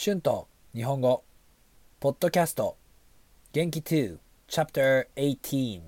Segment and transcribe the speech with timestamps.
[0.00, 0.46] 春と
[0.76, 1.24] 日本語
[1.98, 2.76] ポッドキャスト。
[3.52, 4.18] 元気2
[4.48, 5.80] Chapter 18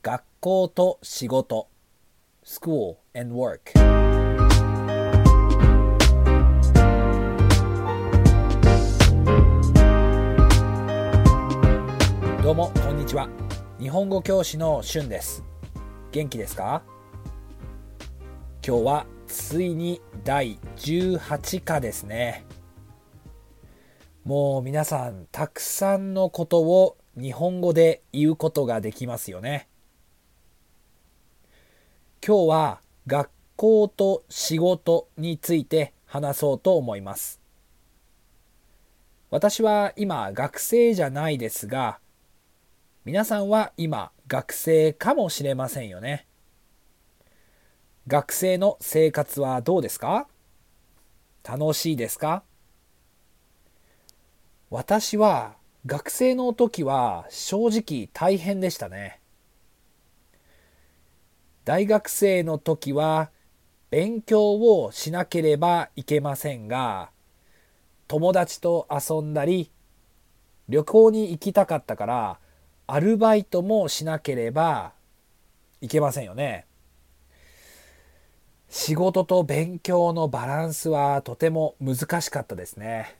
[0.00, 1.66] 学校と仕事。
[2.44, 3.72] School and Work
[12.40, 13.28] どうもこんにちは。
[13.80, 15.42] 日本語教師の春です。
[16.12, 16.84] 元気ですか？
[18.64, 22.44] 今日はついに第18課ですね。
[24.24, 29.68] もう皆さんたくさんのことを日本語で言うことができますよね。
[32.24, 37.40] 今日は学校と仕事について話そうと思います。
[39.30, 41.98] 私は今学生じゃないですが
[43.06, 46.26] 皆さんは今学生かもしれませんよね。
[48.06, 50.28] 学生の生活はどうですか？
[51.42, 52.44] 楽しいですか？
[54.70, 59.18] 私は学生の時は正直大変でしたね。
[61.64, 63.30] 大学生の時は
[63.90, 67.10] 勉強をしなければいけませんが
[68.06, 69.72] 友達と遊んだり
[70.68, 72.38] 旅行に行きたかったから
[72.86, 74.92] アルバイトもしなければ
[75.80, 76.66] いけませんよね。
[78.68, 83.19] 仕事と勉強のバランスはとても難しかったですね。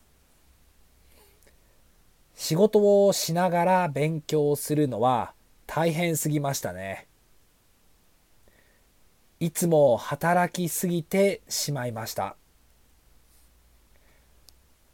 [2.43, 5.35] 仕事をしながら勉強するのは
[5.67, 7.07] 大変すぎましたね。
[9.41, 12.37] いつも働きすぎてしまいました。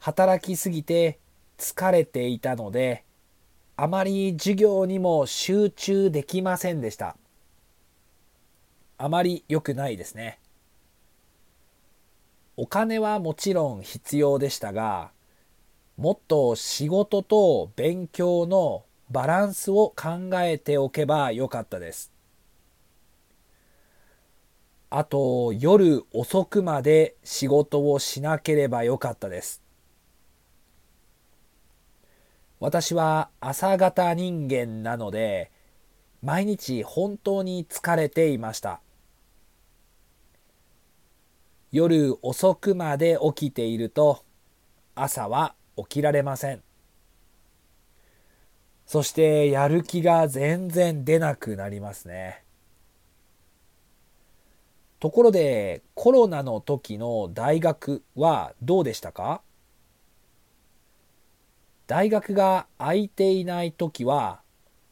[0.00, 1.20] 働きすぎて
[1.56, 3.04] 疲れていたので、
[3.76, 7.16] あまり授業にも集中できませんでした。
[8.98, 10.40] あまり良くないですね。
[12.56, 15.12] お金はもちろん必要でしたが、
[15.96, 22.12] もっと仕事と勉強のバランスを考えておけばよかったです。
[24.90, 29.62] あと夜遅くまで仕事をしなければよかったです。
[32.60, 35.50] 私は朝方人間なので
[36.22, 38.80] 毎日本当に疲れていました。
[41.72, 44.22] 夜遅くまで起きていると
[44.94, 46.62] 朝は起きられません。
[48.86, 52.44] そしてやる気が全然出なくなりますね。
[55.00, 59.42] ところでコロナの時の大学はどうでしたか？
[61.86, 64.40] 大学が空いていない時は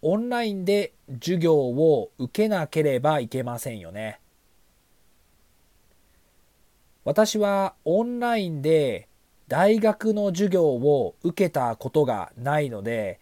[0.02, 4.20] オンラインで授業を受けなければいけませんよね。
[7.04, 9.08] 私はオンラインで
[9.48, 13.20] 大学の授業を受けたことがないので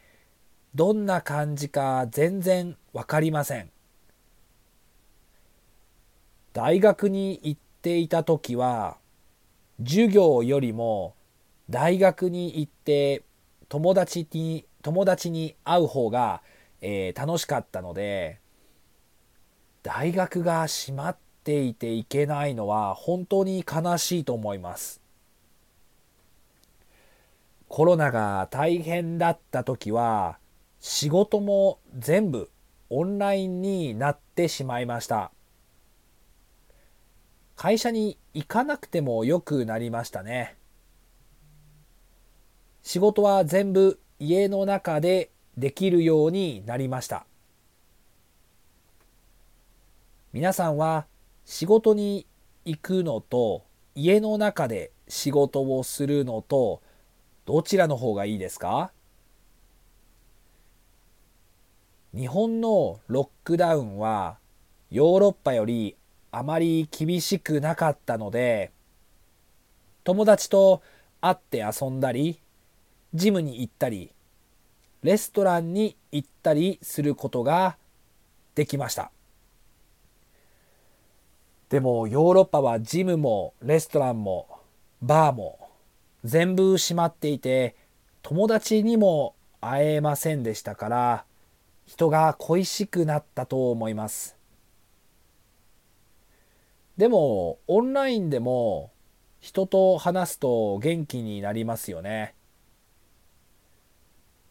[0.74, 3.70] どんな感じか全然わかりません。
[6.52, 8.98] 大学に行っていた時は
[9.82, 11.14] 授業よりも
[11.70, 13.22] 大学に行って
[13.68, 16.42] 友達に友達に会う方が、
[16.80, 18.38] えー、楽しかったので
[19.82, 25.01] 大学が閉まっていていけないのは本当に悲しいと思います。
[27.74, 30.36] コロナが大変だった時は
[30.78, 32.50] 仕事も全部
[32.90, 35.32] オンラインになってしまいました。
[37.56, 40.54] 会社に行かなくてもよくなりましたね。
[42.82, 47.24] 仕事は全部家の中でできるようになりました。
[50.34, 51.06] 皆さんは
[51.46, 52.26] 仕事に
[52.66, 56.82] 行くのと家の中で仕事をするのと
[57.44, 58.92] どちらの方がいいですか？
[62.14, 64.36] 日本のロックダウンは
[64.90, 65.96] ヨーロッパより
[66.30, 68.70] あまり厳しくなかったので
[70.04, 70.82] 友達と
[71.20, 72.38] 会って遊んだり
[73.14, 74.12] ジムに行ったり
[75.02, 77.76] レストランに行ったりすることが
[78.54, 79.10] できました。
[81.70, 84.60] でもヨーロッパはジムもレストランも
[85.00, 85.61] バーも
[86.24, 87.76] 全部閉まっていて
[88.22, 91.24] 友達にも会えませんでしたから
[91.86, 94.36] 人が恋しくなったと思います。
[96.96, 98.92] でもオンラインでも
[99.40, 102.34] 人と話すと元気になりますよね。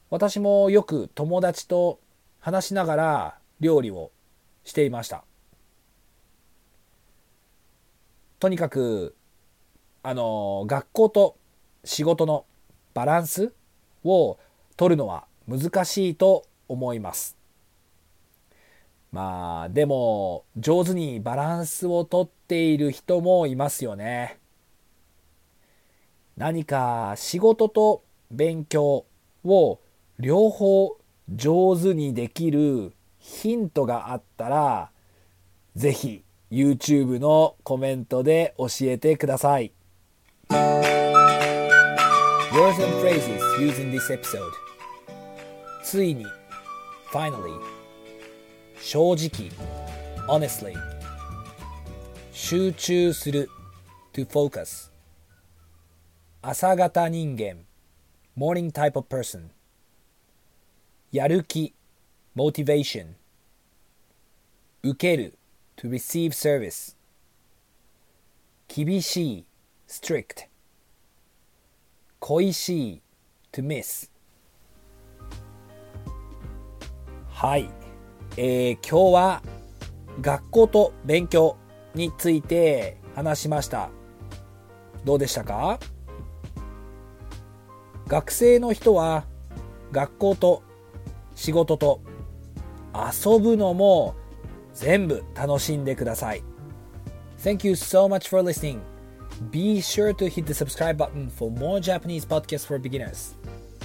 [0.09, 1.99] 私もよく友達と
[2.39, 4.11] 話しながら料理を
[4.65, 5.23] していました。
[8.39, 9.15] とにかく
[10.03, 11.37] あの学校と
[11.83, 12.45] 仕事の
[12.93, 13.53] バランス
[14.03, 14.37] を
[14.77, 17.37] 取るのは難しいと思います。
[19.11, 24.39] まあでも上手にバランスをとっている人もいますよね。
[26.37, 29.05] 何か仕事と勉強
[29.43, 29.79] を
[30.17, 30.97] 両方
[31.29, 34.91] 上手にできるヒントがあったら
[35.75, 39.71] ぜひ YouTube のコメントで教えてください。
[42.70, 44.52] Words and phrases used in this episode
[45.82, 46.24] ついに
[47.12, 47.52] finally
[48.80, 49.50] 正直
[50.28, 50.74] honestly
[52.32, 53.50] 集中する
[54.12, 54.90] to focus
[56.40, 57.64] 朝型人間
[58.36, 59.50] morning type of person
[61.10, 61.74] やる気
[62.36, 63.14] motivation
[64.84, 65.36] 受ける
[65.76, 66.96] to receive service
[68.68, 69.46] 厳しい
[69.88, 70.46] strict
[72.23, 73.01] 恋しい。
[73.51, 74.11] to miss
[77.27, 77.67] はい、
[78.37, 79.41] えー、今日は
[80.21, 81.57] 学校と勉強
[81.95, 83.89] について話しました。
[85.03, 85.79] どうでしたか？
[88.07, 89.25] 学生の人は
[89.91, 90.61] 学校と
[91.33, 92.01] 仕事と
[92.93, 94.13] 遊ぶのも
[94.75, 96.43] 全部楽しんでください。
[97.39, 98.79] Thank you so much for listening.
[99.50, 103.34] Be sure to hit the subscribe button for more Japanese podcasts for beginners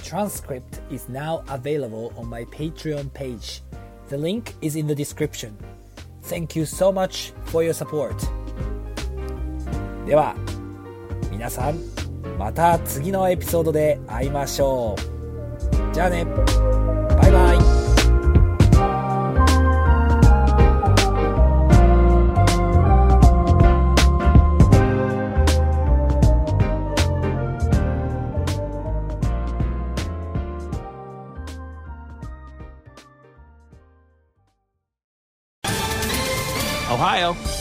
[0.02, 3.62] Transcript is now available on my Patreon page
[4.08, 5.56] The link is in the description
[6.22, 8.16] Thank you so much for your support
[10.06, 10.34] では
[11.30, 11.78] 皆さん
[12.38, 16.26] また次のエピソードで会いましょうじゃあね